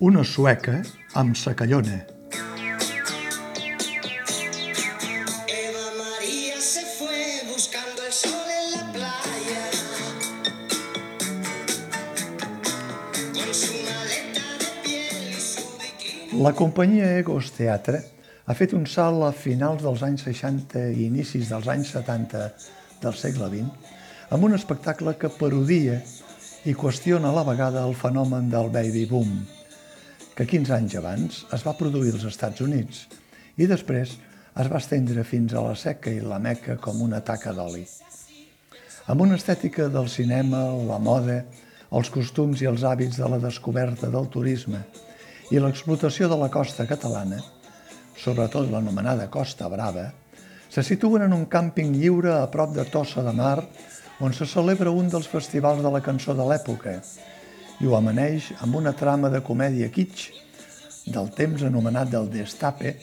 [0.00, 0.76] Una sueca
[1.18, 1.96] amb sacallona.
[5.50, 9.64] Eva María se fue buscando el sol en la playa.
[13.34, 16.42] Con su maleta de piel y su bikini.
[16.44, 18.04] La companyia Egos Teatre
[18.46, 22.46] ha fet un salt a finals dels anys 60 i inicis dels anys 70
[23.02, 23.98] del segle XX
[24.30, 25.98] amb un espectacle que parodia
[26.68, 29.40] i qüestiona a la vegada el fenomen del baby boom,
[30.38, 33.00] que 15 anys abans es va produir als Estats Units
[33.58, 34.12] i després
[34.62, 37.82] es va estendre fins a la seca i la meca com una taca d'oli.
[39.10, 41.40] Amb una estètica del cinema, la moda,
[41.90, 44.84] els costums i els hàbits de la descoberta del turisme
[45.50, 47.40] i l'explotació de la costa catalana,
[48.14, 50.12] sobretot l'anomenada Costa Brava,
[50.70, 53.64] se situen en un càmping lliure a prop de Tossa de Mar,
[54.22, 57.00] on se celebra un dels festivals de la cançó de l'època
[57.80, 60.32] i ho amaneix amb una trama de comèdia kitsch
[61.12, 62.94] del temps anomenat del Destape,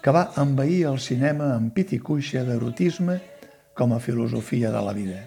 [0.00, 3.18] que va envair el cinema amb pit i cuixa d'erotisme
[3.76, 5.20] com a filosofia de la vida.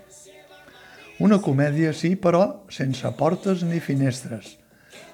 [1.24, 4.58] Una comèdia, sí, però sense portes ni finestres,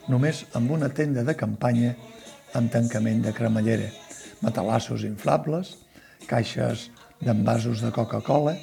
[0.07, 1.93] només amb una tenda de campanya
[2.57, 3.91] amb tancament de cremallera,
[4.41, 5.75] matalassos inflables,
[6.27, 6.87] caixes
[7.21, 8.55] d'envasos de Coca-Cola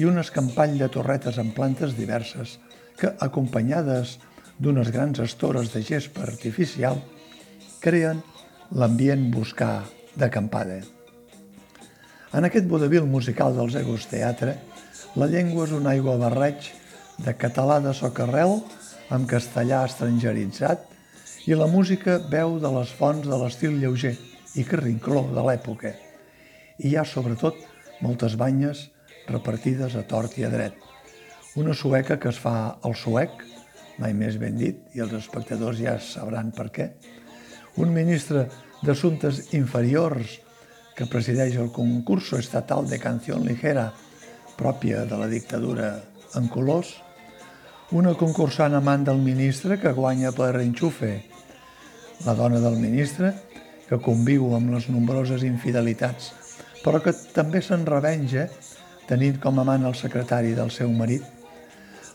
[0.00, 2.56] i un escampall de torretes amb plantes diverses
[2.98, 4.18] que, acompanyades
[4.60, 7.00] d'unes grans estores de gespa artificial,
[7.80, 8.20] creen
[8.76, 10.82] l'ambient buscar d'acampada.
[12.36, 14.54] En aquest vodevil musical dels Egos Teatre,
[15.18, 16.68] la llengua és un aigua barreig
[17.24, 18.60] de català de socarrel
[19.10, 20.84] amb castellà estrangeritzat
[21.48, 24.14] i la música veu de les fonts de l'estil lleuger
[24.60, 25.94] i carrincló de l'època.
[26.78, 27.56] I hi ha, sobretot,
[28.04, 28.86] moltes banyes
[29.26, 30.76] repartides a tort i a dret.
[31.58, 33.42] Una sueca que es fa el suec,
[34.00, 36.88] mai més ben dit, i els espectadors ja sabran per què.
[37.80, 38.46] Un ministre
[38.82, 40.38] d'Assumptes Inferiors
[40.96, 43.90] que presideix el concurso estatal de canción ligera
[44.56, 45.92] pròpia de la dictadura
[46.36, 46.94] en colors,
[47.96, 51.14] una concursant amant del ministre que guanya per enxufe,
[52.26, 53.32] la dona del ministre
[53.88, 56.32] que conviu amb les nombroses infidelitats,
[56.84, 58.46] però que també se'n revenja
[59.08, 61.24] tenint com amant el secretari del seu marit,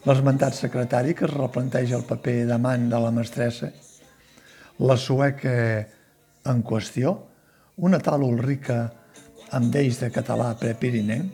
[0.06, 3.72] l'esmentat secretari que es replanteja el paper d'amant de la mestressa,
[4.86, 5.56] la sueca
[6.46, 7.16] en qüestió,
[7.82, 8.84] una tal Ulrica
[9.58, 11.34] amb d'ells de català prepirinenc,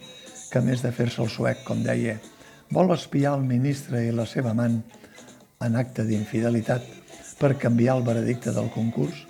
[0.52, 2.16] que a més de fer-se el suec, com deia,
[2.72, 4.80] vol espiar el ministre i la seva amant
[5.62, 6.88] en acte d'infidelitat
[7.40, 9.26] per canviar el veredicte del concurs,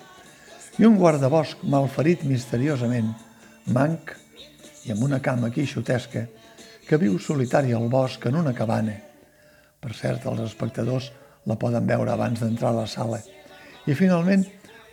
[0.78, 3.10] i un guardabosc malferit misteriosament,
[3.74, 4.14] manc
[4.86, 6.28] i amb una cama quixotesca,
[6.86, 9.11] que viu solitari al bosc en una cabana.
[9.82, 11.10] Per cert, els espectadors
[11.50, 13.18] la poden veure abans d'entrar a la sala.
[13.90, 14.44] I finalment,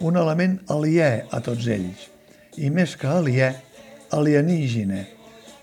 [0.02, 2.08] un element aliè a tots ells,
[2.58, 3.52] i més que aliè,
[4.18, 5.04] alienígena,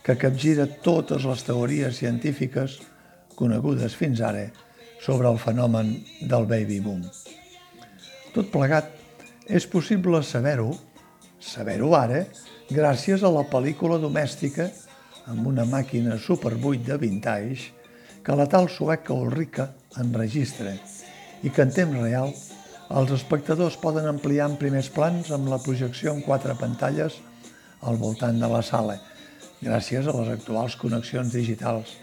[0.07, 2.79] que capgira totes les teories científiques
[3.35, 4.45] conegudes fins ara
[5.03, 7.03] sobre el fenomen del baby boom.
[8.35, 8.93] Tot plegat
[9.51, 10.71] és possible saber-ho,
[11.43, 12.23] saber-ho ara,
[12.71, 14.69] gràcies a la pel·lícula domèstica
[15.27, 17.73] amb una màquina Super 8 de vintage
[18.27, 19.69] que la tal sueca Ulrica
[20.03, 20.73] enregistra
[21.47, 22.33] i que en temps real
[23.01, 27.21] els espectadors poden ampliar en primers plans amb la projecció en quatre pantalles
[27.87, 28.99] al voltant de la sala,
[29.63, 31.95] gràcies a les actuals connexions digitals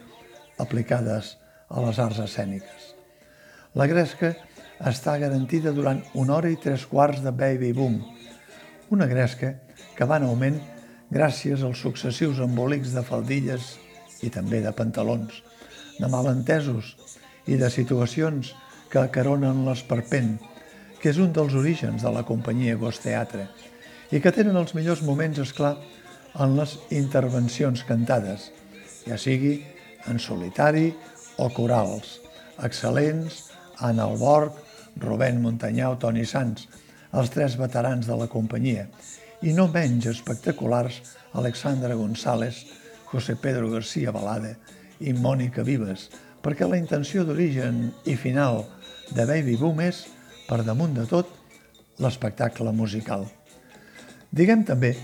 [0.64, 1.36] aplicades
[1.68, 2.94] a les arts escèniques.
[3.76, 4.32] La gresca
[4.80, 8.00] està garantida durant una hora i tres quarts de Baby Boom,
[8.96, 9.58] una gresca
[9.98, 10.62] que va en augment
[11.12, 13.74] gràcies als successius embolics de faldilles
[14.24, 15.44] i també de pantalons,
[16.00, 16.94] de malentesos
[17.48, 18.54] i de situacions
[18.92, 20.36] que acaronen l'esperpent,
[21.02, 23.48] que és un dels orígens de la companyia Ghost Teatre
[24.14, 25.74] i que tenen els millors moments, és clar,
[26.40, 28.52] en les intervencions cantades,
[29.08, 29.56] ja sigui
[30.10, 30.92] en solitari
[31.42, 32.20] o corals,
[32.62, 33.50] excel·lents,
[33.82, 34.54] Anna Alborg,
[35.02, 36.68] Rubén Montanyà o Toni Sans,
[37.14, 38.86] els tres veterans de la companyia,
[39.42, 41.02] i no menys espectaculars
[41.34, 42.64] Alexandra González,
[43.10, 44.56] José Pedro García Balada
[45.04, 46.08] i Mònica Vives,
[46.44, 48.64] perquè la intenció d'origen i final
[49.14, 50.04] de Baby Boom és,
[50.48, 51.30] per damunt de tot,
[52.04, 53.28] l'espectacle musical.
[54.34, 54.96] Diguem també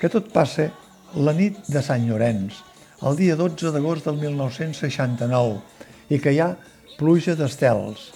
[0.00, 0.68] que tot passa
[1.14, 2.58] la nit de Sant Llorenç,
[3.04, 5.60] el dia 12 d'agost del 1969,
[6.10, 6.54] i que hi ha
[6.98, 8.10] pluja d'estels.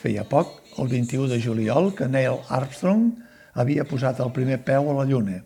[0.00, 3.10] Feia poc, el 21 de juliol, que Neil Armstrong
[3.56, 5.40] havia posat el primer peu a la Lluna,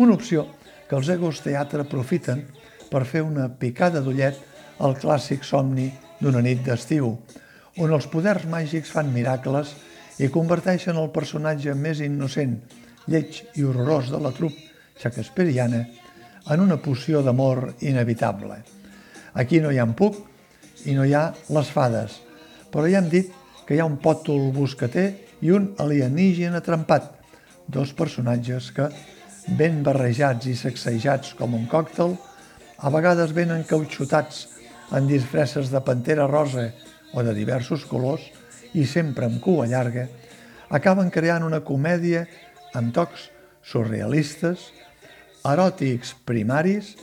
[0.00, 0.46] una opció
[0.88, 2.46] que els Egos Teatre aprofiten
[2.90, 4.38] per fer una picada d'ullet
[4.80, 5.90] al clàssic somni
[6.20, 7.12] d'una nit d'estiu,
[7.80, 9.74] on els poders màgics fan miracles
[10.20, 12.56] i converteixen el personatge més innocent,
[13.08, 14.56] lleig i horrorós de la trup
[15.00, 15.84] shakespeariana
[16.50, 18.60] en una poció d'amor inevitable.
[19.34, 20.18] Aquí no hi ha Puc
[20.90, 22.18] i no hi ha les fades,
[22.72, 23.32] però ja hem dit
[23.66, 25.08] que hi ha un pòtol buscater
[25.40, 27.12] i un alienígena trempat,
[27.68, 28.88] dos personatges que,
[29.56, 32.16] ben barrejats i sacsejats com un còctel,
[32.80, 34.46] a vegades ben encauxotats
[34.96, 36.70] en disfresses de pantera rosa
[37.14, 38.22] o de diversos colors
[38.74, 40.06] i sempre amb cua llarga,
[40.70, 42.26] acaben creant una comèdia
[42.78, 43.28] amb tocs
[43.66, 44.70] surrealistes,
[45.46, 46.94] eròtics primaris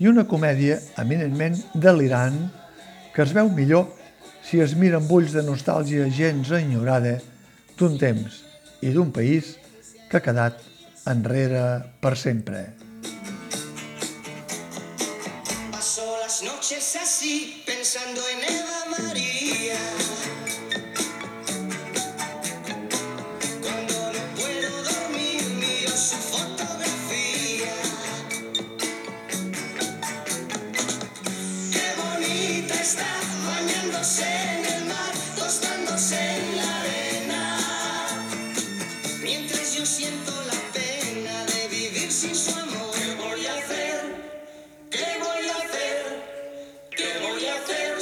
[0.00, 2.38] i una comèdia eminentment delirant
[3.14, 3.86] que es veu millor
[4.44, 7.18] si es mira amb ulls de nostàlgia gens enyorada
[7.78, 8.42] d'un temps
[8.82, 9.54] i d'un país
[10.10, 10.60] que ha quedat
[11.10, 11.64] enrere
[12.00, 12.66] per sempre.
[16.34, 19.78] Las noches así pensando en Eva María.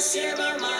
[0.03, 0.61] share my mind.
[0.61, 0.72] my